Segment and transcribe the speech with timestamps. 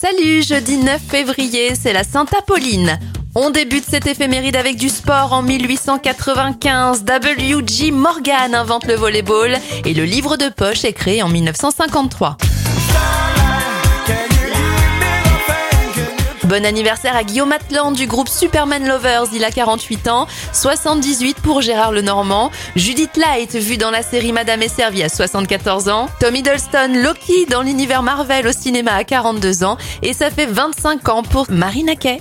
[0.00, 2.98] Salut, jeudi 9 février, c'est la Sainte Apolline.
[3.34, 7.04] On débute cette éphéméride avec du sport en 1895.
[7.04, 7.90] W.G.
[7.90, 12.38] Morgan invente le volleyball et le livre de poche est créé en 1953.
[16.50, 21.62] Bon anniversaire à Guillaume Atlan du groupe Superman Lovers, il a 48 ans, 78 pour
[21.62, 26.34] Gérard Lenormand, Judith Light vue dans la série Madame est servie à 74 ans, Tom
[26.34, 29.76] Hiddleston Loki dans l'univers Marvel au cinéma à 42 ans.
[30.02, 32.18] Et ça fait 25 ans pour Marina Kay.